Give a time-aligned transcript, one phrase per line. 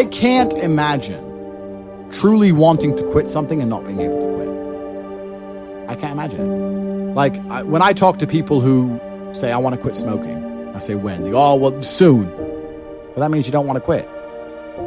[0.00, 5.90] I can't imagine truly wanting to quit something and not being able to quit.
[5.90, 7.14] I can't imagine it.
[7.14, 8.98] Like I, when I talk to people who
[9.34, 11.22] say, I want to quit smoking, I say, when?
[11.22, 12.34] They go, oh, well, soon.
[12.34, 14.08] Well, that means you don't want to quit.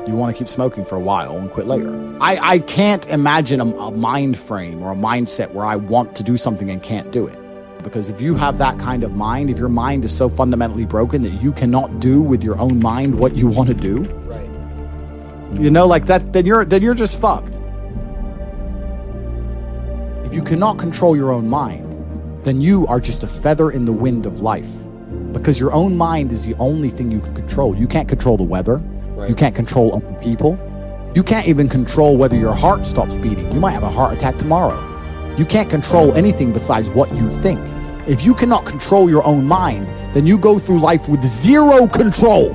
[0.08, 1.92] You want to keep smoking for a while and quit later.
[2.20, 6.24] I, I can't imagine a, a mind frame or a mindset where I want to
[6.24, 7.38] do something and can't do it.
[7.84, 11.22] Because if you have that kind of mind, if your mind is so fundamentally broken
[11.22, 14.08] that you cannot do with your own mind what you want to do.
[15.60, 17.60] You know, like that, then you're then you're just fucked.
[20.26, 21.90] If you cannot control your own mind,
[22.44, 24.72] then you are just a feather in the wind of life.
[25.32, 27.76] Because your own mind is the only thing you can control.
[27.76, 28.78] You can't control the weather.
[29.16, 29.30] Right.
[29.30, 30.58] You can't control other people.
[31.16, 33.52] You can't even control whether your heart stops beating.
[33.54, 34.80] You might have a heart attack tomorrow.
[35.38, 37.60] You can't control anything besides what you think.
[38.08, 42.54] If you cannot control your own mind, then you go through life with zero control,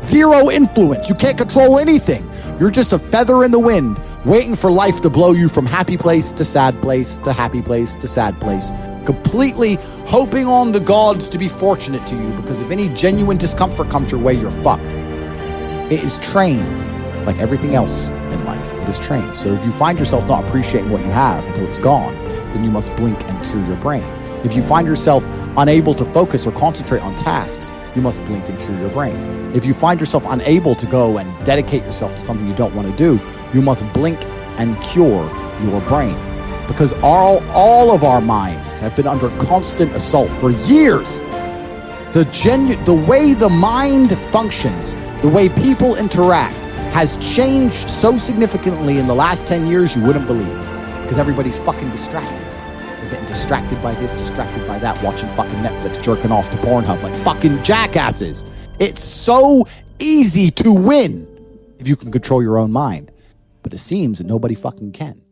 [0.00, 1.08] zero influence.
[1.08, 2.28] You can't control anything.
[2.60, 5.96] You're just a feather in the wind, waiting for life to blow you from happy
[5.96, 8.72] place to sad place to happy place to sad place,
[9.04, 9.74] completely
[10.06, 14.10] hoping on the gods to be fortunate to you because if any genuine discomfort comes
[14.10, 14.84] your way, you're fucked.
[15.92, 16.84] It is trained
[17.26, 18.72] like everything else in life.
[18.72, 19.36] It is trained.
[19.36, 22.14] So if you find yourself not appreciating what you have until it's gone,
[22.52, 24.04] then you must blink and cure your brain.
[24.44, 25.24] If you find yourself
[25.56, 29.16] unable to focus or concentrate on tasks, you must blink and cure your brain.
[29.54, 32.88] If you find yourself unable to go and dedicate yourself to something you don't want
[32.88, 33.18] to do,
[33.52, 34.22] you must blink
[34.58, 35.28] and cure
[35.64, 36.16] your brain.
[36.68, 41.18] Because all, all of our minds have been under constant assault for years
[42.12, 48.96] the genu- the way the mind functions, the way people interact has changed so significantly
[48.96, 50.58] in the last 10 years you wouldn't believe.
[51.02, 52.45] Because everybody's fucking distracted.
[53.36, 57.62] Distracted by this, distracted by that, watching fucking Netflix, jerking off to Pornhub like fucking
[57.62, 58.44] jackasses.
[58.78, 59.66] It's so
[59.98, 61.26] easy to win
[61.78, 63.10] if you can control your own mind.
[63.62, 65.22] But it seems that nobody fucking can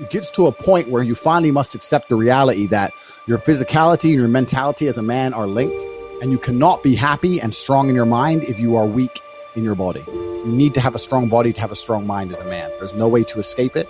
[0.00, 2.92] it gets to a point where you finally must accept the reality that
[3.26, 5.84] your physicality and your mentality as a man are linked,
[6.22, 9.20] and you cannot be happy and strong in your mind if you are weak
[9.56, 10.02] in your body.
[10.08, 12.70] You need to have a strong body to have a strong mind as a man.
[12.78, 13.88] There's no way to escape it.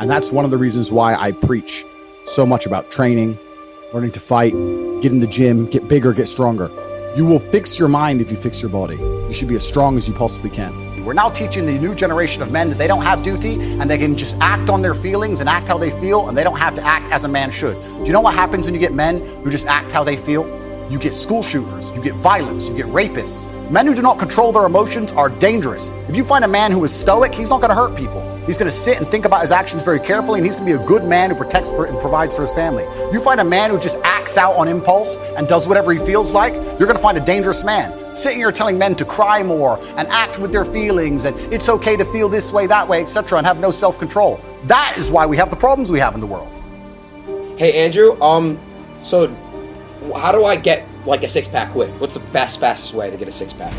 [0.00, 1.84] And that's one of the reasons why I preach
[2.26, 3.38] so much about training,
[3.92, 4.52] learning to fight,
[5.00, 6.68] get in the gym, get bigger, get stronger.
[7.16, 8.96] You will fix your mind if you fix your body.
[8.96, 11.04] You should be as strong as you possibly can.
[11.04, 13.98] We're now teaching the new generation of men that they don't have duty and they
[13.98, 16.74] can just act on their feelings and act how they feel and they don't have
[16.74, 17.74] to act as a man should.
[17.80, 20.63] Do you know what happens when you get men who just act how they feel?
[20.90, 23.50] You get school shooters, you get violence, you get rapists.
[23.70, 25.92] Men who do not control their emotions are dangerous.
[26.08, 28.22] If you find a man who is stoic, he's not going to hurt people.
[28.44, 30.78] He's going to sit and think about his actions very carefully, and he's going to
[30.78, 32.84] be a good man who protects for and provides for his family.
[33.10, 36.34] You find a man who just acts out on impulse and does whatever he feels
[36.34, 38.14] like, you're going to find a dangerous man.
[38.14, 41.96] Sitting here telling men to cry more and act with their feelings, and it's okay
[41.96, 44.38] to feel this way, that way, etc., and have no self control.
[44.64, 46.50] That is why we have the problems we have in the world.
[47.56, 48.60] Hey Andrew, um,
[49.00, 49.34] so
[50.12, 51.90] how do I get like a six pack quick?
[52.00, 53.72] What's the best fastest way to get a six pack?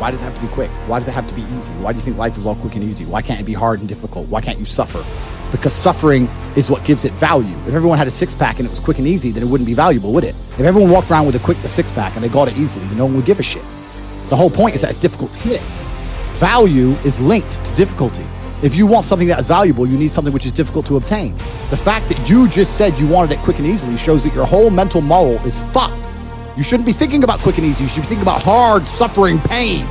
[0.00, 0.70] Why does it have to be quick?
[0.88, 1.72] Why does it have to be easy?
[1.74, 3.04] Why do you think life is all quick and easy?
[3.04, 4.26] Why can't it be hard and difficult?
[4.28, 5.04] Why can't you suffer?
[5.52, 7.56] Because suffering is what gives it value.
[7.68, 9.66] If everyone had a six pack and it was quick and easy, then it wouldn't
[9.66, 10.34] be valuable, would it?
[10.54, 12.84] If everyone walked around with a quick a six pack and they got it easily,
[12.86, 13.62] then no one would give a shit.
[14.28, 15.60] The whole point is that it's difficult to hit.
[16.34, 18.26] Value is linked to difficulty.
[18.62, 21.36] If you want something that is valuable, you need something which is difficult to obtain.
[21.70, 24.46] The fact that you just said you wanted it quick and easily shows that your
[24.46, 25.98] whole mental model is fucked.
[26.56, 27.82] You shouldn't be thinking about quick and easy.
[27.82, 29.84] You should be thinking about hard, suffering, pain,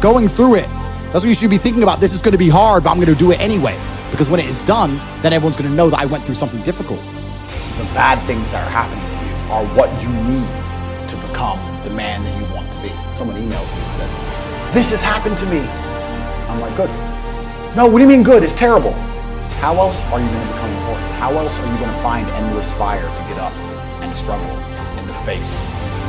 [0.00, 0.66] going through it.
[1.12, 2.00] That's what you should be thinking about.
[2.00, 3.78] This is going to be hard, but I'm going to do it anyway.
[4.10, 6.62] Because when it is done, then everyone's going to know that I went through something
[6.62, 7.00] difficult.
[7.76, 11.90] The bad things that are happening to you are what you need to become the
[11.90, 12.88] man that you want to be.
[13.16, 15.60] Someone emails me and says, This has happened to me.
[16.48, 17.13] I'm like, Good.
[17.76, 18.44] No, what do you mean good?
[18.44, 18.92] It's terrible.
[19.58, 21.10] How else are you going to become important?
[21.18, 23.52] How else are you going to find endless fire to get up
[24.00, 24.46] and struggle
[24.96, 25.60] in the face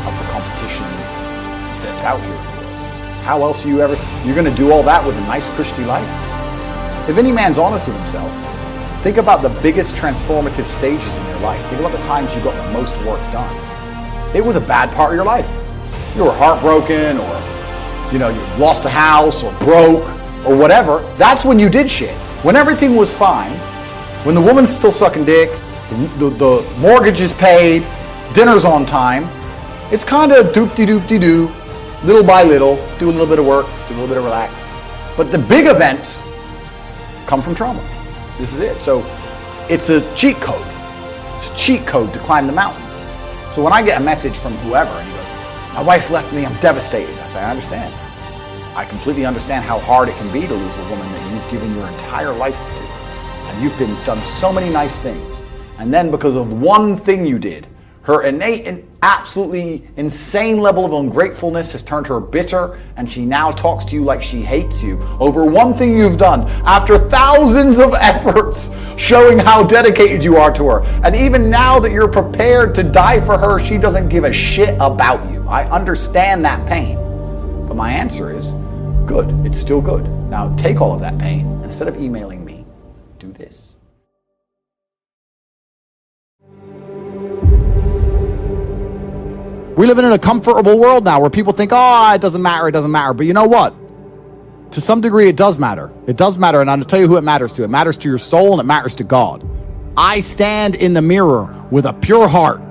[0.05, 0.85] of the competition
[1.81, 2.37] that's out here?
[3.25, 3.95] How else are you ever?
[4.23, 6.07] You're going to do all that with a nice, cushy life?
[7.09, 8.31] If any man's honest with himself,
[9.01, 11.65] think about the biggest transformative stages in your life.
[11.69, 14.35] Think about the times you got the most work done.
[14.35, 15.49] It was a bad part of your life.
[16.15, 20.05] You were heartbroken, or you know, you lost a house, or broke,
[20.45, 20.99] or whatever.
[21.17, 22.15] That's when you did shit.
[22.43, 23.51] When everything was fine,
[24.25, 25.49] when the woman's still sucking dick,
[25.89, 27.85] the, the, the mortgage is paid,
[28.33, 29.29] dinner's on time.
[29.91, 31.51] It's kind of doop de doop de doo,
[32.03, 34.67] little by little, do a little bit of work, do a little bit of relax.
[35.15, 36.23] But the big events
[37.25, 37.81] come from trauma.
[38.37, 38.81] This is it.
[38.81, 39.05] So
[39.69, 40.65] it's a cheat code.
[41.37, 42.81] It's a cheat code to climb the mountain.
[43.51, 46.45] So when I get a message from whoever and he goes, My wife left me,
[46.45, 47.17] I'm devastated.
[47.19, 48.04] I say, I understand.
[48.75, 51.73] I completely understand how hard it can be to lose a woman that you've given
[51.75, 52.83] your entire life to.
[52.83, 55.41] And you've been done so many nice things.
[55.77, 57.67] And then because of one thing you did,
[58.01, 63.49] her innate and absolutely insane level of ungratefulness has turned her bitter, and she now
[63.49, 67.93] talks to you like she hates you over one thing you've done after thousands of
[67.99, 70.83] efforts showing how dedicated you are to her.
[71.05, 74.75] And even now that you're prepared to die for her, she doesn't give a shit
[74.81, 75.47] about you.
[75.47, 76.97] I understand that pain.
[77.69, 78.53] But my answer is
[79.05, 79.45] good.
[79.45, 80.07] It's still good.
[80.29, 82.65] Now take all of that pain, and instead of emailing me,
[83.19, 83.75] do this.
[89.77, 92.71] We live in a comfortable world now where people think, oh, it doesn't matter, it
[92.71, 93.13] doesn't matter.
[93.13, 93.75] But you know what?
[94.71, 95.91] To some degree, it does matter.
[96.07, 96.61] It does matter.
[96.61, 97.63] And I'm going to tell you who it matters to.
[97.63, 99.45] It matters to your soul and it matters to God.
[99.97, 102.61] I stand in the mirror with a pure heart.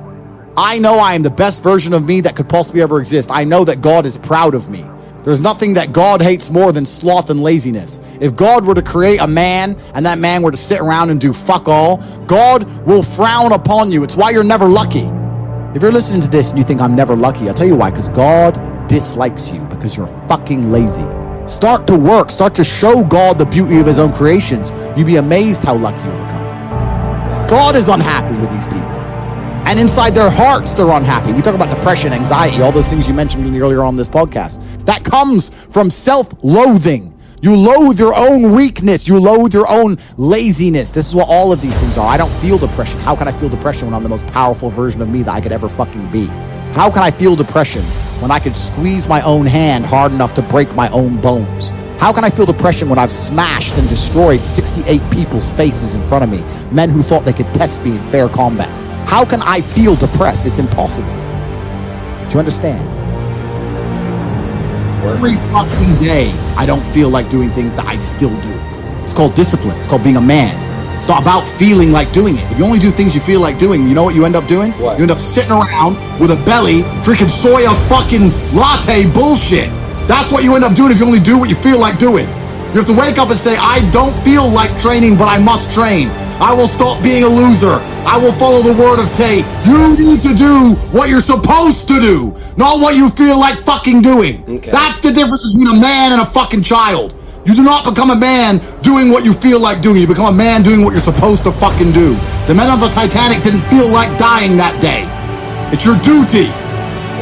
[0.57, 3.31] I know I am the best version of me that could possibly ever exist.
[3.31, 4.85] I know that God is proud of me.
[5.25, 7.99] There's nothing that God hates more than sloth and laziness.
[8.21, 11.19] If God were to create a man and that man were to sit around and
[11.19, 14.05] do fuck all, God will frown upon you.
[14.05, 15.07] It's why you're never lucky.
[15.75, 17.91] If you're listening to this and you think I'm never lucky, I'll tell you why,
[17.91, 21.07] because God dislikes you because you're fucking lazy.
[21.49, 24.73] Start to work, start to show God the beauty of his own creations.
[24.95, 27.47] You'd be amazed how lucky you'll become.
[27.49, 29.04] God is unhappy with these people.
[29.67, 31.33] And inside their hearts, they're unhappy.
[31.33, 34.85] We talk about depression, anxiety, all those things you mentioned earlier on this podcast.
[34.85, 37.19] That comes from self loathing.
[37.41, 39.09] You loathe your own weakness.
[39.09, 40.93] You loathe your own laziness.
[40.93, 42.07] This is what all of these things are.
[42.07, 43.01] I don't feel depression.
[43.01, 45.41] How can I feel depression when I'm the most powerful version of me that I
[45.41, 46.27] could ever fucking be?
[46.75, 47.83] How can I feel depression
[48.21, 51.71] when I could squeeze my own hand hard enough to break my own bones?
[51.99, 56.25] How can I feel depression when I've smashed and destroyed 68 people's faces in front
[56.25, 56.41] of me,
[56.71, 58.84] men who thought they could test me in fair combat?
[59.07, 60.47] How can I feel depressed?
[60.47, 61.09] It's impossible.
[61.09, 62.83] Do you understand?
[65.07, 68.53] Every fucking day, I don't feel like doing things that I still do.
[69.05, 69.77] It's called discipline.
[69.79, 70.61] It's called being a man.
[70.99, 72.51] It's not about feeling like doing it.
[72.51, 74.49] If you only do things you feel like doing, you know what you end up
[74.49, 74.73] doing?
[74.73, 74.97] What?
[74.97, 79.69] You end up sitting around with a belly drinking soya fucking latte bullshit.
[80.09, 82.27] That's what you end up doing if you only do what you feel like doing.
[82.73, 85.71] You have to wake up and say, I don't feel like training, but I must
[85.71, 86.09] train.
[86.41, 87.79] I will stop being a loser.
[88.07, 89.45] I will follow the word of Tate.
[89.67, 94.03] You need to do what you're supposed to do, not what you feel like fucking
[94.03, 94.43] doing.
[94.49, 94.71] Okay.
[94.71, 97.15] That's the difference between a man and a fucking child.
[97.47, 100.01] You do not become a man doing what you feel like doing.
[100.01, 102.15] You become a man doing what you're supposed to fucking do.
[102.47, 105.05] The men on the Titanic didn't feel like dying that day.
[105.73, 106.49] It's your duty.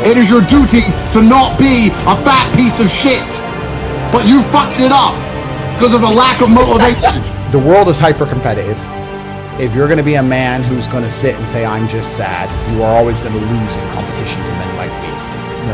[0.08, 0.82] It is your duty
[1.12, 3.22] to not be a fat piece of shit.
[4.10, 5.14] But you fucked it up
[5.74, 7.22] because of a lack of motivation.
[7.50, 8.78] the world is hyper competitive.
[9.60, 12.16] If you're going to be a man who's going to sit and say, I'm just
[12.16, 15.12] sad, you are always going to lose in competition to men like me.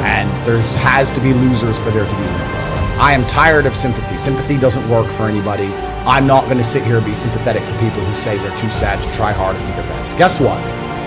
[0.02, 2.66] And there has to be losers for there to be winners.
[2.98, 4.18] I am tired of sympathy.
[4.18, 5.68] Sympathy doesn't work for anybody.
[6.10, 8.70] I'm not going to sit here and be sympathetic for people who say they're too
[8.70, 10.10] sad to try hard and be their best.
[10.18, 10.58] Guess what?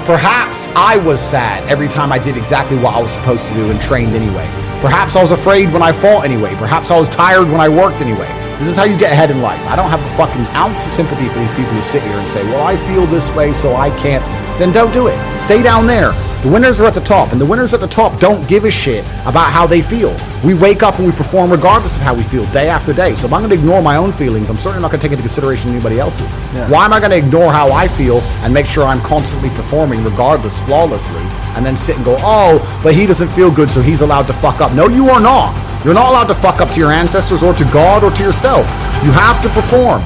[0.07, 3.69] Perhaps I was sad every time I did exactly what I was supposed to do
[3.69, 4.47] and trained anyway.
[4.81, 6.55] Perhaps I was afraid when I fought anyway.
[6.55, 8.27] Perhaps I was tired when I worked anyway.
[8.57, 9.61] This is how you get ahead in life.
[9.67, 12.27] I don't have a fucking ounce of sympathy for these people who sit here and
[12.27, 14.25] say, well, I feel this way, so I can't.
[14.57, 15.17] Then don't do it.
[15.39, 16.13] Stay down there.
[16.43, 18.71] The winners are at the top, and the winners at the top don't give a
[18.71, 20.17] shit about how they feel.
[20.43, 23.13] We wake up and we perform regardless of how we feel day after day.
[23.13, 25.11] So if I'm going to ignore my own feelings, I'm certainly not going to take
[25.11, 26.27] into consideration anybody else's.
[26.71, 30.03] Why am I going to ignore how I feel and make sure I'm constantly performing
[30.03, 31.21] regardless, flawlessly,
[31.55, 34.33] and then sit and go, oh, but he doesn't feel good, so he's allowed to
[34.33, 34.73] fuck up?
[34.73, 35.53] No, you are not.
[35.85, 38.65] You're not allowed to fuck up to your ancestors or to God or to yourself.
[39.05, 40.01] You have to perform.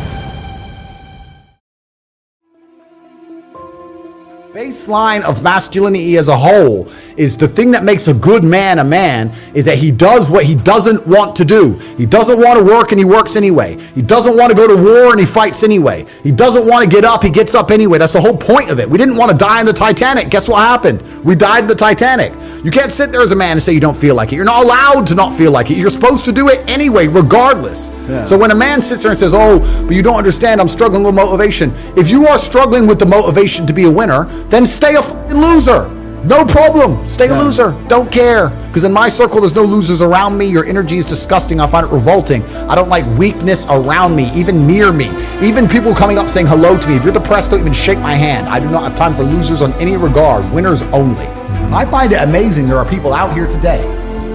[4.65, 8.83] Baseline of masculinity as a whole is the thing that makes a good man a
[8.83, 11.73] man is that he does what he doesn't want to do.
[11.97, 13.77] He doesn't want to work and he works anyway.
[13.93, 16.05] He doesn't want to go to war and he fights anyway.
[16.23, 17.97] He doesn't want to get up, he gets up anyway.
[17.97, 18.89] That's the whole point of it.
[18.89, 20.29] We didn't want to die in the Titanic.
[20.29, 21.01] Guess what happened?
[21.23, 22.33] We died in the Titanic.
[22.63, 24.35] You can't sit there as a man and say you don't feel like it.
[24.35, 25.77] You're not allowed to not feel like it.
[25.77, 27.91] You're supposed to do it anyway, regardless.
[28.27, 31.03] So when a man sits there and says, "Oh, but you don't understand, I'm struggling
[31.03, 34.95] with motivation." If you are struggling with the motivation to be a winner, then stay
[34.95, 35.89] a fucking loser.
[36.23, 37.07] No problem.
[37.09, 37.71] Stay a loser.
[37.89, 38.49] Don't care.
[38.67, 40.45] Because in my circle, there's no losers around me.
[40.45, 41.59] Your energy is disgusting.
[41.59, 42.41] I find it revolting.
[42.69, 45.09] I don't like weakness around me, even near me.
[45.41, 46.95] Even people coming up saying hello to me.
[46.95, 48.47] If you're depressed, don't even shake my hand.
[48.47, 50.49] I do not have time for losers on any regard.
[50.53, 51.25] Winners only.
[51.25, 51.73] Mm-hmm.
[51.73, 53.83] I find it amazing there are people out here today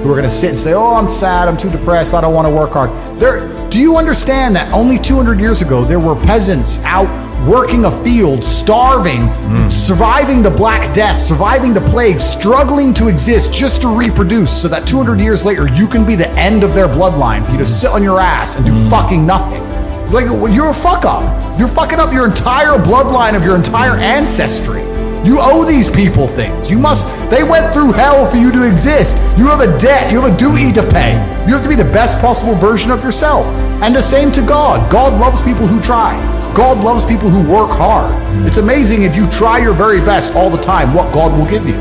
[0.02, 1.48] who are going to sit and say, "Oh, I'm sad.
[1.48, 2.12] I'm too depressed.
[2.12, 5.82] I don't want to work hard." There, do you understand that only 200 years ago
[5.82, 7.08] there were peasants out
[7.46, 9.28] working a field, starving,
[9.70, 14.86] surviving the Black Death, surviving the plague, struggling to exist just to reproduce so that
[14.86, 17.90] 200 years later you can be the end of their bloodline for you to sit
[17.90, 18.90] on your ass and do mm.
[18.90, 19.62] fucking nothing.
[20.10, 21.58] Like, you're a fuck up.
[21.58, 24.82] You're fucking up your entire bloodline of your entire ancestry.
[25.24, 26.70] You owe these people things.
[26.70, 29.16] You must, they went through hell for you to exist.
[29.38, 31.12] You have a debt, you have a duty to pay.
[31.46, 33.46] You have to be the best possible version of yourself.
[33.82, 34.90] And the same to God.
[34.90, 36.39] God loves people who try.
[36.54, 38.10] God loves people who work hard.
[38.46, 41.66] It's amazing if you try your very best all the time, what God will give
[41.66, 41.74] you.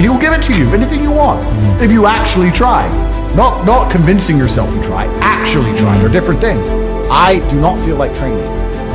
[0.00, 1.42] He'll give it to you, anything you want,
[1.82, 2.86] if you actually try.
[3.34, 5.98] Not, not convincing yourself you try, actually try.
[5.98, 6.68] They're different things.
[7.10, 8.46] I do not feel like training,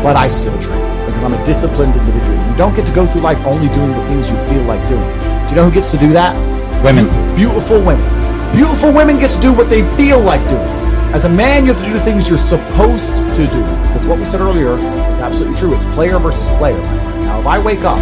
[0.02, 2.38] but I still train because I'm a disciplined individual.
[2.50, 5.04] You don't get to go through life only doing the things you feel like doing.
[5.48, 6.36] Do you know who gets to do that?
[6.84, 7.08] Women.
[7.36, 8.06] Beautiful women.
[8.54, 10.77] Beautiful women get to do what they feel like doing.
[11.14, 13.62] As a man, you have to do the things you're supposed to do.
[13.88, 15.74] Because what we said earlier is absolutely true.
[15.74, 16.78] It's player versus player.
[17.24, 17.98] Now, if I wake up,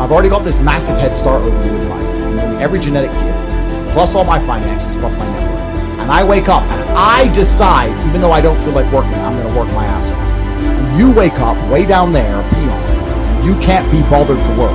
[0.00, 2.60] I've already got this massive head start over you in life.
[2.60, 5.60] Every genetic gift, plus all my finances, plus my network.
[6.00, 9.36] And I wake up and I decide, even though I don't feel like working, I'm
[9.38, 10.18] going to work my ass off.
[10.18, 14.74] And you wake up way down there, peon, and you can't be bothered to work.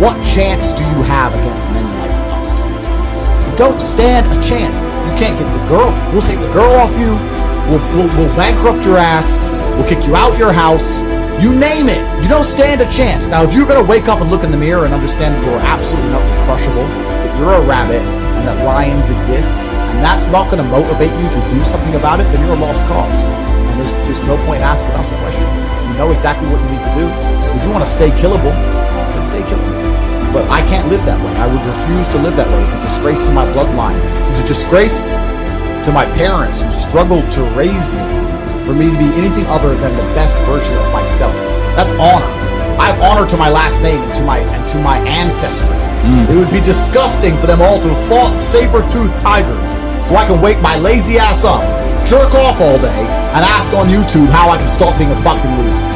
[0.00, 3.52] What chance do you have against men like us?
[3.52, 4.80] You don't stand a chance.
[5.06, 5.88] You can't get the girl.
[6.12, 7.16] We'll take the girl off you.
[7.70, 9.44] We'll, we'll, we'll bankrupt your ass.
[9.78, 11.00] We'll kick you out your house.
[11.40, 12.02] You name it.
[12.20, 13.28] You don't stand a chance.
[13.28, 15.42] Now, if you're going to wake up and look in the mirror and understand that
[15.46, 18.02] you're absolutely not crushable, that you're a rabbit,
[18.40, 22.20] and that lions exist, and that's not going to motivate you to do something about
[22.20, 23.24] it, then you're a lost cause.
[23.72, 25.44] And there's just no point asking us a question.
[25.88, 27.06] You know exactly what you need to do.
[27.56, 29.89] If you want to stay killable, then stay killable.
[30.32, 31.34] But I can't live that way.
[31.42, 32.62] I would refuse to live that way.
[32.62, 33.98] It's a disgrace to my bloodline.
[34.30, 35.10] It's a disgrace
[35.86, 38.06] to my parents who struggled to raise me
[38.62, 41.34] for me to be anything other than the best version of myself.
[41.74, 42.30] That's honor.
[42.78, 45.74] I have honor to my last name and to my and to my ancestry.
[46.06, 46.30] Mm.
[46.30, 49.70] It would be disgusting for them all to have fought saber-toothed tigers
[50.06, 51.60] so I can wake my lazy ass up,
[52.06, 53.02] jerk off all day,
[53.34, 55.89] and ask on YouTube how I can stop being a fucking loser.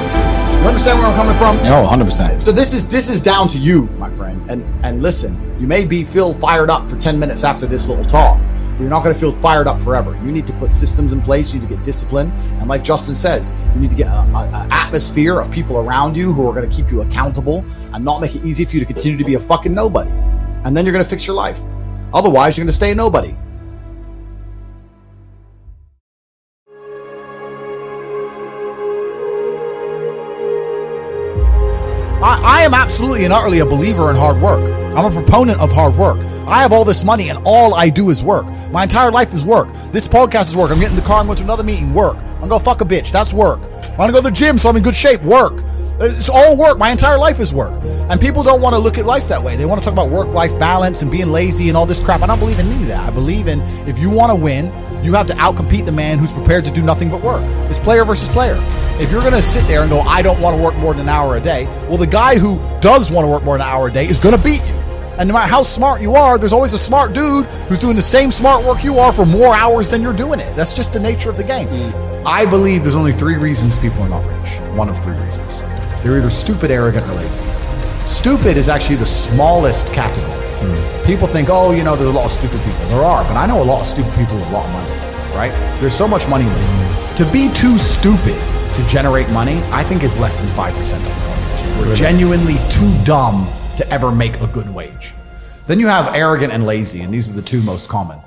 [0.64, 1.56] You understand where I'm coming from?
[1.56, 2.40] No, 100%.
[2.40, 4.50] So this is this is down to you, my friend.
[4.50, 8.06] And and listen, you may be feel fired up for 10 minutes after this little
[8.06, 8.38] talk.
[8.38, 10.14] But you're not going to feel fired up forever.
[10.24, 11.52] You need to put systems in place.
[11.52, 12.30] You need to get discipline.
[12.60, 14.34] And like Justin says, you need to get an
[14.72, 18.34] atmosphere of people around you who are going to keep you accountable and not make
[18.34, 20.08] it easy for you to continue to be a fucking nobody.
[20.64, 21.60] And then you're going to fix your life.
[22.14, 23.36] Otherwise, you're going to stay a nobody.
[32.94, 34.60] Absolutely and utterly a believer in hard work.
[34.96, 36.16] I'm a proponent of hard work.
[36.46, 38.46] I have all this money and all I do is work.
[38.70, 39.66] My entire life is work.
[39.90, 40.70] This podcast is work.
[40.70, 42.16] I'm getting in the car and going to another meeting, work.
[42.40, 43.10] I'm going to fuck a bitch.
[43.10, 43.58] That's work.
[43.58, 45.64] I want to go to the gym so I'm in good shape, work.
[45.98, 46.78] It's all work.
[46.78, 47.72] My entire life is work.
[47.82, 49.56] And people don't want to look at life that way.
[49.56, 52.22] They want to talk about work life balance and being lazy and all this crap.
[52.22, 53.08] I don't believe in any of that.
[53.08, 54.66] I believe in if you want to win,
[55.02, 57.42] you have to outcompete the man who's prepared to do nothing but work.
[57.68, 58.54] It's player versus player.
[59.00, 61.06] If you're going to sit there and go, I don't want to work more than
[61.06, 63.72] an hour a day, well, the guy who does want to work more than an
[63.72, 64.74] hour a day is going to beat you.
[65.18, 68.02] And no matter how smart you are, there's always a smart dude who's doing the
[68.02, 70.56] same smart work you are for more hours than you're doing it.
[70.56, 71.68] That's just the nature of the game.
[72.24, 74.60] I believe there's only three reasons people are not rich.
[74.76, 75.60] One of three reasons.
[76.04, 77.42] They're either stupid, arrogant, or lazy.
[78.06, 80.30] Stupid is actually the smallest category.
[80.60, 81.04] Hmm.
[81.04, 82.88] People think, oh, you know, there's a lot of stupid people.
[82.90, 85.36] There are, but I know a lot of stupid people with a lot of money,
[85.36, 85.80] right?
[85.80, 87.16] There's so much money in it.
[87.16, 88.40] To be too stupid
[88.74, 91.78] to generate money, I think is less than 5% of the population.
[91.78, 95.14] We're genuinely too dumb to ever make a good wage.
[95.66, 98.18] Then you have arrogant and lazy, and these are the two most common.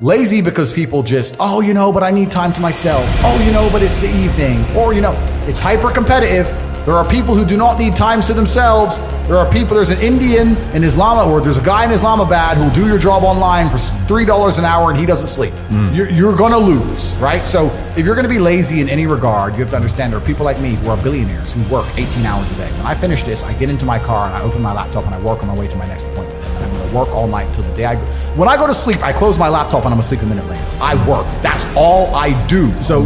[0.00, 3.04] Lazy because people just, oh, you know, but I need time to myself.
[3.20, 4.64] Oh, you know, but it's the evening.
[4.76, 5.12] Or, you know,
[5.46, 6.46] it's hyper competitive.
[6.84, 8.98] There are people who do not need times to themselves.
[9.28, 12.70] There are people, there's an Indian in Islam, or there's a guy in Islamabad who'll
[12.70, 15.52] do your job online for $3 an hour and he doesn't sleep.
[15.70, 15.94] Hmm.
[15.94, 17.44] You're, you're going to lose, right?
[17.46, 20.20] So if you're going to be lazy in any regard, you have to understand there
[20.20, 22.70] are people like me who are billionaires who work 18 hours a day.
[22.72, 25.14] When I finish this, I get into my car and I open my laptop and
[25.14, 26.36] I work on my way to my next appointment.
[26.56, 28.04] And I'm going to work all night until the day I go.
[28.34, 30.66] When I go to sleep, I close my laptop and I'm asleep a minute later.
[30.80, 31.26] I work.
[31.42, 32.72] That's all I do.
[32.82, 33.04] So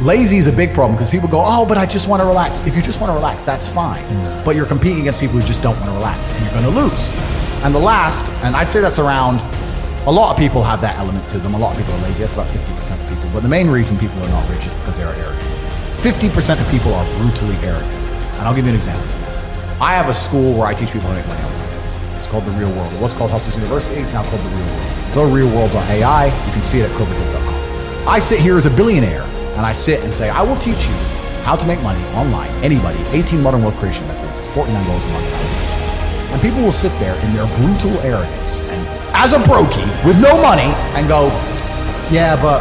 [0.00, 2.60] lazy is a big problem because people go, oh, but I just want to relax.
[2.66, 4.04] If you just want to relax, that's fine.
[4.44, 6.70] But you're competing against people who just don't want to relax and you're going to
[6.70, 7.08] lose.
[7.64, 9.40] And the last, and I'd say that's around,
[10.06, 11.54] a lot of people have that element to them.
[11.54, 12.20] A lot of people are lazy.
[12.20, 13.30] That's about 50% of people.
[13.32, 15.40] But the main reason people are not rich is because they are arrogant.
[16.04, 17.90] 50% of people are brutally arrogant.
[18.36, 19.08] And I'll give you an example.
[19.80, 22.18] I have a school where I teach people how to make money online.
[22.18, 22.92] It's called The Real World.
[23.00, 24.00] What's called Hustlers University.
[24.00, 25.14] It's now called The Real World.
[25.14, 26.26] Go to realworld.ai.
[26.26, 28.08] You can see it at cobratate.com.
[28.08, 29.24] I sit here as a billionaire
[29.56, 30.94] and I sit and say, I will teach you
[31.44, 32.50] how to make money online.
[32.64, 34.38] Anybody, 18 modern wealth creation methods.
[34.38, 35.26] It's $49 a month.
[36.32, 40.40] And people will sit there in their brutal arrogance and as a brokey with no
[40.40, 41.26] money and go,
[42.10, 42.60] yeah, but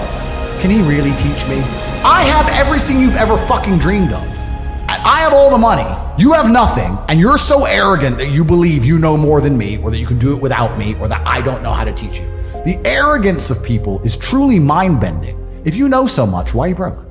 [0.62, 1.58] can he really teach me?
[2.06, 4.24] I have everything you've ever fucking dreamed of.
[4.88, 5.88] I have all the money.
[6.18, 9.78] You have nothing, and you're so arrogant that you believe you know more than me,
[9.80, 11.92] or that you can do it without me, or that I don't know how to
[11.92, 12.26] teach you.
[12.64, 15.43] The arrogance of people is truly mind bending.
[15.66, 17.06] If you know so much, why are you broke?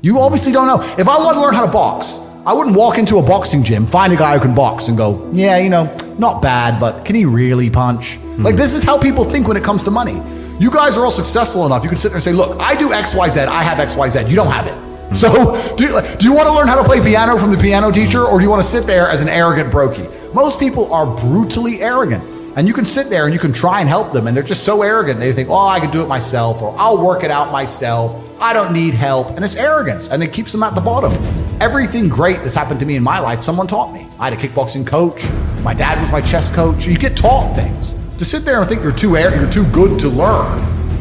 [0.00, 0.80] You obviously don't know.
[0.98, 3.86] If I want to learn how to box, I wouldn't walk into a boxing gym,
[3.86, 7.14] find a guy who can box, and go, yeah, you know, not bad, but can
[7.14, 8.14] he really punch?
[8.14, 8.42] Hmm.
[8.42, 10.22] Like, this is how people think when it comes to money.
[10.58, 11.82] You guys are all successful enough.
[11.82, 14.30] You can sit there and say, look, I do XYZ, I have XYZ.
[14.30, 14.74] You don't have it.
[14.74, 15.14] Hmm.
[15.14, 17.90] So, do you, do you want to learn how to play piano from the piano
[17.90, 20.08] teacher, or do you want to sit there as an arrogant brokey?
[20.32, 22.37] Most people are brutally arrogant.
[22.58, 24.64] And you can sit there and you can try and help them, and they're just
[24.64, 25.20] so arrogant.
[25.20, 28.20] They think, oh, I can do it myself, or I'll work it out myself.
[28.40, 29.28] I don't need help.
[29.28, 31.12] And it's arrogance, and it keeps them at the bottom.
[31.60, 34.08] Everything great that's happened to me in my life, someone taught me.
[34.18, 35.22] I had a kickboxing coach.
[35.62, 36.84] My dad was my chess coach.
[36.84, 37.94] You get taught things.
[38.16, 40.58] To sit there and think you're too air, you're too good to learn.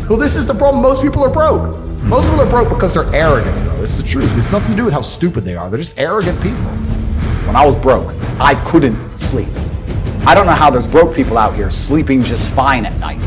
[0.08, 0.84] Well, this is the problem.
[0.84, 1.76] Most people are broke.
[2.04, 3.58] Most people are broke because they're arrogant.
[3.82, 4.30] It's the truth.
[4.38, 5.72] It's nothing to do with how stupid they are.
[5.72, 6.62] They're just arrogant people.
[7.48, 9.50] When I was broke, I couldn't sleep.
[10.28, 13.22] I don't know how there's broke people out here sleeping just fine at night.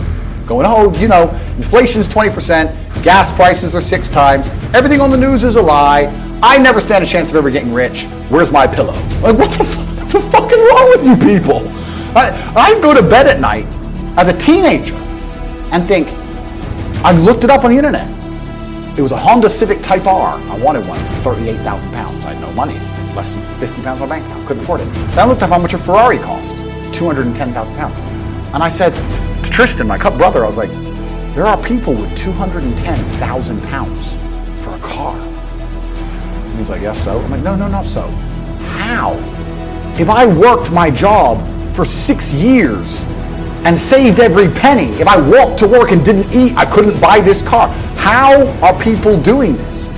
[0.47, 5.43] Going, oh, you know, inflation's 20%, gas prices are six times, everything on the news
[5.43, 6.09] is a lie.
[6.43, 8.05] I never stand a chance of ever getting rich.
[8.29, 8.93] Where's my pillow?
[9.23, 11.67] Like, what the, f- the fuck is wrong with you people?
[12.15, 13.65] I, I go to bed at night
[14.19, 14.95] as a teenager
[15.73, 16.07] and think,
[17.03, 18.11] I looked it up on the internet.
[18.99, 20.35] It was a Honda Civic Type R.
[20.35, 20.99] I wanted one.
[20.99, 22.23] It was 38,000 pounds.
[22.27, 22.75] I had no money.
[23.17, 24.47] Less than 50 pounds on my bank account.
[24.47, 24.93] Couldn't afford it.
[24.93, 26.55] Then I looked up how much a Ferrari cost.
[26.95, 27.97] 210,000 pounds.
[28.55, 28.93] And I said
[29.45, 30.71] to Tristan, my cut brother, I was like,
[31.35, 34.09] there are people with 210,000 pounds
[34.65, 35.17] for a car.
[35.17, 37.21] And he's like, yes, so?
[37.21, 38.09] I'm like, no, no, not so.
[38.77, 39.13] How?
[39.99, 43.01] If I worked my job for six years
[43.65, 47.21] and saved every penny, if I walked to work and didn't eat, I couldn't buy
[47.21, 47.69] this car.
[47.97, 49.89] How are people doing this?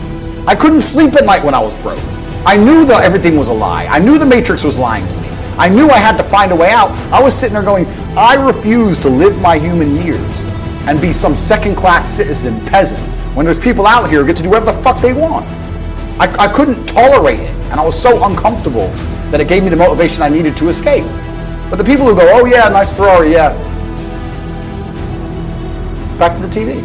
[0.47, 2.03] I couldn't sleep at night when I was broke.
[2.45, 3.87] I knew that everything was a lie.
[3.87, 5.22] I knew the Matrix was lying to me.
[5.63, 6.91] I knew I had to find a way out.
[7.13, 7.87] I was sitting there going,
[8.19, 10.45] I refuse to live my human years
[10.89, 12.99] and be some second class citizen peasant
[13.37, 15.47] when there's people out here who get to do whatever the fuck they want.
[16.21, 18.89] I, I couldn't tolerate it, and I was so uncomfortable
[19.31, 21.05] that it gave me the motivation I needed to escape.
[21.71, 23.53] But the people who go, oh yeah, nice Ferrari, yeah.
[26.19, 26.83] Back to the TV.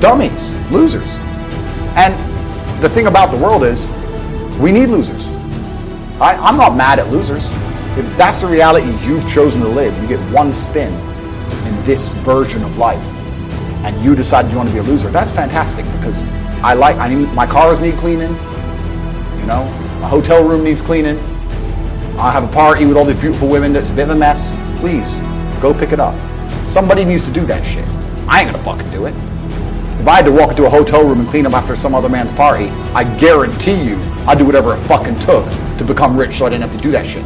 [0.00, 1.06] Dummies, losers.
[1.96, 2.14] And
[2.82, 3.90] the thing about the world is,
[4.58, 5.26] we need losers.
[6.18, 7.44] I, I'm not mad at losers.
[7.96, 10.92] If that's the reality you've chosen to live, you get one spin
[11.66, 13.02] in this version of life,
[13.84, 15.08] and you decide you want to be a loser.
[15.10, 16.22] That's fantastic because
[16.62, 16.96] I like.
[16.96, 18.34] I need my cars need cleaning.
[19.40, 19.64] You know,
[20.00, 21.18] my hotel room needs cleaning.
[22.18, 24.54] I have a party with all these beautiful women that's a bit of a mess.
[24.80, 25.10] Please
[25.62, 26.14] go pick it up.
[26.68, 27.86] Somebody needs to do that shit.
[28.28, 29.14] I ain't gonna fucking do it.
[30.00, 32.08] If I had to walk into a hotel room and clean up after some other
[32.08, 35.46] man's party, I guarantee you I'd do whatever it fucking took
[35.78, 37.24] to become rich so I didn't have to do that shit.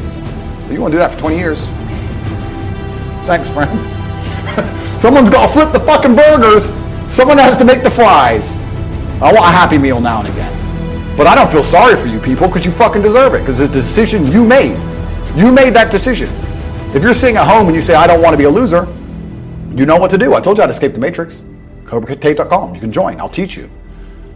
[0.71, 1.61] You want to do that for 20 years?
[3.27, 3.71] Thanks, friend.
[5.01, 6.73] Someone's got to flip the fucking burgers.
[7.13, 8.59] Someone has to make the fries.
[9.21, 10.57] I want a happy meal now and again.
[11.17, 13.71] But I don't feel sorry for you people because you fucking deserve it because it's
[13.71, 14.79] a decision you made.
[15.37, 16.31] You made that decision.
[16.95, 18.87] If you're sitting at home and you say, I don't want to be a loser,
[19.75, 20.35] you know what to do.
[20.35, 21.43] I told you how to escape the matrix.
[21.85, 22.75] CobraTate.com.
[22.75, 23.21] You can join.
[23.21, 23.71] I'll teach you.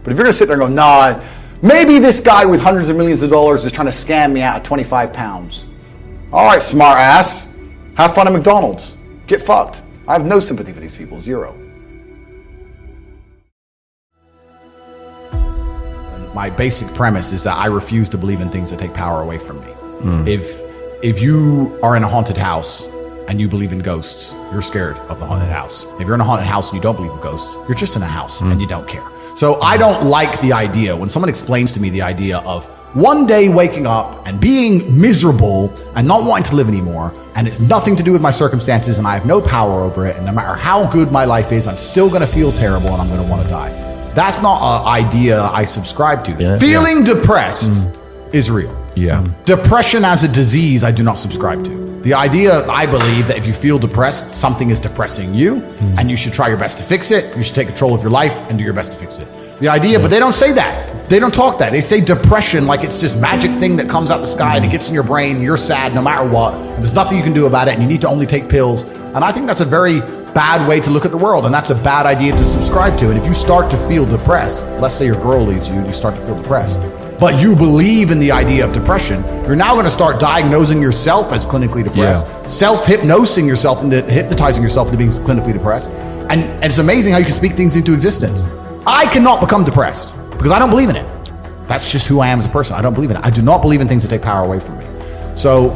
[0.03, 1.21] But if you're going to sit there and go, nah,
[1.61, 4.57] maybe this guy with hundreds of millions of dollars is trying to scam me out
[4.57, 5.65] of 25 pounds.
[6.31, 7.53] All right, smart ass.
[7.95, 8.97] Have fun at McDonald's.
[9.27, 9.81] Get fucked.
[10.07, 11.19] I have no sympathy for these people.
[11.19, 11.53] Zero.
[16.33, 19.39] My basic premise is that I refuse to believe in things that take power away
[19.39, 19.71] from me.
[19.71, 20.27] Hmm.
[20.27, 20.61] If
[21.01, 22.87] if you are in a haunted house
[23.29, 25.85] and you believe in ghosts, you're scared of the haunted house.
[25.99, 28.03] If you're in a haunted house and you don't believe in ghosts, you're just in
[28.03, 28.51] a house hmm.
[28.51, 29.07] and you don't care.
[29.35, 33.25] So I don't like the idea when someone explains to me the idea of one
[33.25, 37.95] day waking up and being miserable and not wanting to live anymore, and it's nothing
[37.97, 40.55] to do with my circumstances, and I have no power over it, and no matter
[40.55, 43.29] how good my life is, I'm still going to feel terrible and I'm going to
[43.29, 43.69] want to die.
[44.13, 46.31] That's not an idea I subscribe to.
[46.41, 46.57] Yeah.
[46.57, 48.33] Feeling depressed mm.
[48.33, 48.73] is real.
[48.95, 49.21] Yeah.
[49.21, 49.43] Mm.
[49.43, 52.01] Depression as a disease, I do not subscribe to.
[52.03, 55.99] The idea, I believe, that if you feel depressed, something is depressing you, mm.
[55.99, 57.35] and you should try your best to fix it.
[57.35, 59.27] You should take control of your life and do your best to fix it.
[59.59, 60.99] The idea, but they don't say that.
[61.09, 61.71] They don't talk that.
[61.71, 64.71] They say depression like it's this magic thing that comes out the sky and it
[64.71, 65.41] gets in your brain.
[65.41, 66.51] You're sad no matter what.
[66.77, 68.83] There's nothing you can do about it, and you need to only take pills.
[68.83, 70.01] And I think that's a very
[70.33, 73.09] bad way to look at the world, and that's a bad idea to subscribe to.
[73.11, 75.93] And if you start to feel depressed, let's say your girl leaves you and you
[75.93, 76.79] start to feel depressed,
[77.17, 81.31] but you believe in the idea of depression, you're now going to start diagnosing yourself
[81.31, 82.47] as clinically depressed, Yeah.
[82.47, 85.89] self hypnosing yourself into hypnotizing yourself into being clinically depressed.
[86.29, 88.43] And, and it's amazing how you can speak things into existence.
[88.87, 91.07] I cannot become depressed because I don't believe in it.
[91.67, 92.75] That's just who I am as a person.
[92.75, 93.25] I don't believe in it.
[93.25, 94.85] I do not believe in things that take power away from me.
[95.35, 95.71] So,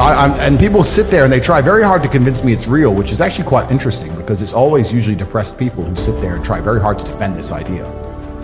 [0.00, 2.92] I, and people sit there and they try very hard to convince me it's real,
[2.92, 6.44] which is actually quite interesting because it's always usually depressed people who sit there and
[6.44, 7.86] try very hard to defend this idea.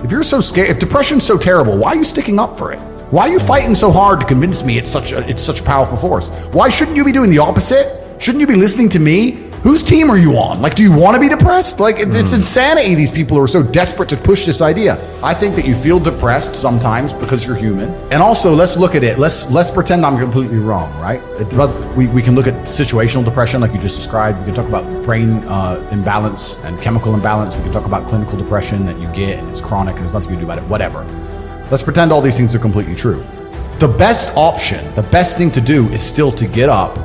[0.05, 2.79] If you're so scared, if depression's so terrible, why are you sticking up for it?
[3.11, 5.65] Why are you fighting so hard to convince me it's such a, it's such a
[5.65, 6.31] powerful force?
[6.53, 8.21] Why shouldn't you be doing the opposite?
[8.21, 9.46] Shouldn't you be listening to me?
[9.67, 10.63] Whose team are you on?
[10.63, 11.81] Like, do you want to be depressed?
[11.81, 12.95] Like, it, it's insanity.
[12.95, 14.93] These people who are so desperate to push this idea.
[15.25, 17.91] I think that you feel depressed sometimes because you're human.
[18.13, 19.19] And also, let's look at it.
[19.19, 21.21] Let's let's pretend I'm completely wrong, right?
[21.41, 24.39] It does, we we can look at situational depression, like you just described.
[24.39, 27.57] We can talk about brain uh, imbalance and chemical imbalance.
[27.57, 30.31] We can talk about clinical depression that you get and it's chronic and there's nothing
[30.31, 30.71] you can do about it.
[30.71, 31.03] Whatever.
[31.73, 33.27] Let's pretend all these things are completely true.
[33.81, 36.97] The best option, the best thing to do is still to get up,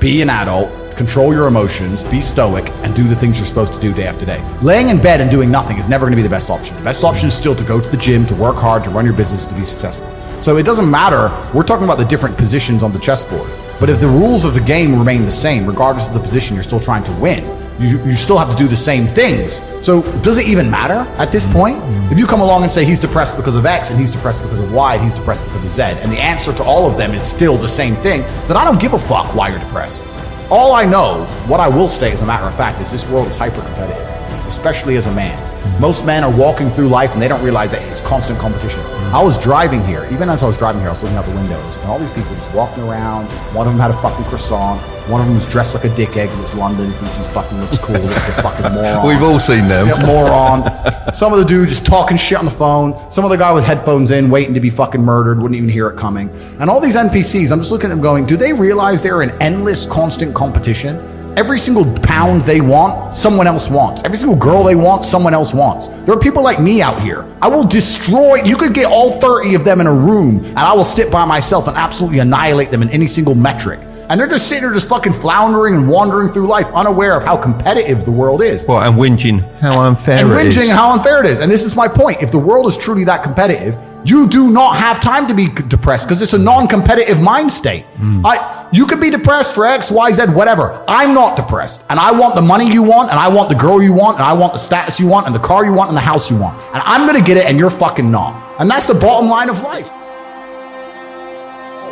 [0.00, 0.68] be an adult,
[0.98, 4.26] control your emotions, be stoic, and do the things you're supposed to do day after
[4.26, 4.44] day.
[4.60, 6.76] Laying in bed and doing nothing is never going to be the best option.
[6.76, 9.06] The best option is still to go to the gym, to work hard, to run
[9.06, 10.06] your business, to be successful.
[10.42, 11.30] So it doesn't matter.
[11.54, 13.50] We're talking about the different positions on the chessboard.
[13.80, 16.64] But if the rules of the game remain the same, regardless of the position you're
[16.64, 17.44] still trying to win,
[17.78, 19.62] you, you still have to do the same things.
[19.86, 21.78] So does it even matter at this point?
[22.10, 24.58] If you come along and say he's depressed because of X and he's depressed because
[24.58, 27.14] of Y and he's depressed because of Z, and the answer to all of them
[27.14, 30.02] is still the same thing, then I don't give a fuck why you're depressed.
[30.50, 33.26] All I know, what I will say as a matter of fact, is this world
[33.26, 34.08] is hyper competitive,
[34.46, 35.38] especially as a man.
[35.78, 38.80] Most men are walking through life and they don't realize that it's constant competition.
[39.12, 41.34] I was driving here, even as I was driving here, I was looking out the
[41.34, 43.26] windows, and all these people just walking around.
[43.54, 44.80] One of them had a fucking croissant.
[45.08, 46.90] One of them was dressed like a dickhead because it's London.
[46.90, 47.98] Thinks he fucking looks cool.
[47.98, 49.08] Like a fucking moron.
[49.08, 49.88] We've all seen them.
[49.88, 51.14] Yeah, moron.
[51.14, 53.10] Some of the dude just talking shit on the phone.
[53.10, 55.96] Some other guy with headphones in, waiting to be fucking murdered, wouldn't even hear it
[55.96, 56.28] coming.
[56.60, 59.30] And all these NPCs, I'm just looking at them going, do they realize they're in
[59.42, 60.96] endless, constant competition?
[61.38, 64.04] Every single pound they want, someone else wants.
[64.04, 65.86] Every single girl they want, someone else wants.
[65.86, 67.24] There are people like me out here.
[67.40, 70.72] I will destroy, you could get all 30 of them in a room, and I
[70.74, 73.78] will sit by myself and absolutely annihilate them in any single metric.
[74.10, 77.36] And they're just sitting there, just fucking floundering and wandering through life, unaware of how
[77.36, 80.56] competitive the world is Well, and whinging how unfair and it is.
[80.56, 81.40] whinging and how unfair it is.
[81.40, 82.22] And this is my point.
[82.22, 86.06] If the world is truly that competitive, you do not have time to be depressed
[86.06, 87.84] because it's a non-competitive mind state.
[87.98, 88.24] Hmm.
[88.24, 90.82] I, you could be depressed for X, Y, Z, whatever.
[90.88, 93.82] I'm not depressed, and I want the money you want, and I want the girl
[93.82, 95.96] you want, and I want the status you want, and the car you want, and
[95.96, 98.60] the house you want, and I'm gonna get it, and you're fucking not.
[98.60, 99.86] And that's the bottom line of life.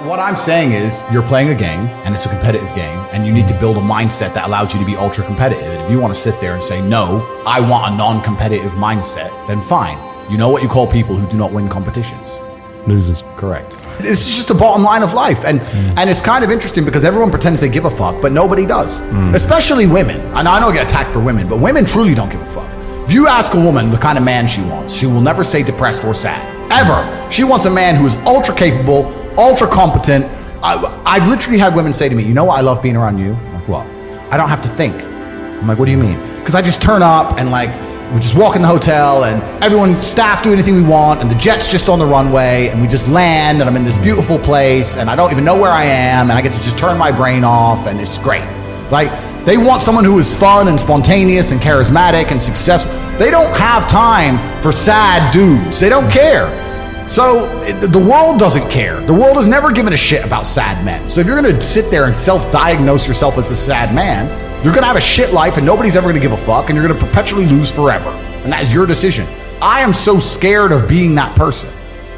[0.06, 3.32] What I'm saying is, you're playing a game, and it's a competitive game, and you
[3.32, 5.66] need to build a mindset that allows you to be ultra competitive.
[5.66, 8.70] And if you want to sit there and say, no, I want a non competitive
[8.74, 9.98] mindset, then fine.
[10.30, 12.38] You know what you call people who do not win competitions?
[12.86, 13.24] Losers.
[13.36, 13.76] Correct.
[13.98, 15.98] This is just the bottom line of life, and mm.
[15.98, 19.00] and it's kind of interesting because everyone pretends they give a fuck, but nobody does.
[19.00, 19.34] Mm.
[19.34, 20.20] Especially women.
[20.36, 22.70] And I know I get attacked for women, but women truly don't give a fuck.
[23.02, 25.64] If you ask a woman the kind of man she wants, she will never say
[25.64, 27.30] depressed or sad ever.
[27.30, 29.04] She wants a man who is ultra capable,
[29.38, 30.26] ultra competent.
[30.62, 32.58] I, I've literally had women say to me, "You know what?
[32.58, 33.86] I love being around you." I'm like, what?
[34.32, 34.94] I don't have to think.
[35.02, 36.18] I'm like, what do you mean?
[36.38, 37.70] Because I just turn up and like
[38.12, 41.34] we just walk in the hotel and everyone staff do anything we want and the
[41.36, 44.96] jet's just on the runway and we just land and I'm in this beautiful place
[44.96, 47.10] and I don't even know where I am and I get to just turn my
[47.10, 48.44] brain off and it's great.
[48.90, 49.10] Like
[49.44, 52.92] they want someone who is fun and spontaneous and charismatic and successful.
[53.18, 55.80] They don't have time for sad dudes.
[55.80, 56.65] They don't care.
[57.08, 57.46] So
[57.86, 59.00] the world doesn't care.
[59.00, 61.08] The world has never given a shit about sad men.
[61.08, 64.26] So if you're going to sit there and self-diagnose yourself as a sad man,
[64.64, 66.68] you're going to have a shit life and nobody's ever going to give a fuck
[66.68, 68.10] and you're going to perpetually lose forever.
[68.10, 69.26] And that is your decision.
[69.62, 71.70] I am so scared of being that person.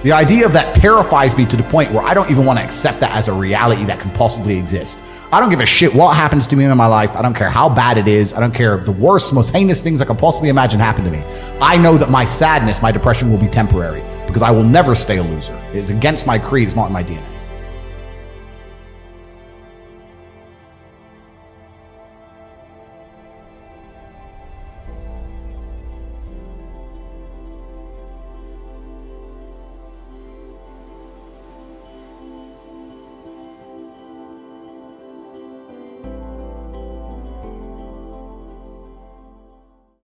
[0.04, 2.64] The idea of that terrifies me to the point where I don't even want to
[2.64, 5.00] accept that as a reality that can possibly exist.
[5.32, 7.16] I don't give a shit what happens to me in my life.
[7.16, 8.32] I don't care how bad it is.
[8.32, 11.11] I don't care if the worst, most heinous things I can possibly imagine happen to
[11.11, 11.24] me.
[11.61, 15.16] I know that my sadness, my depression will be temporary because I will never stay
[15.16, 15.56] a loser.
[15.70, 16.68] It is against my creed.
[16.68, 17.38] It's not in my DNA.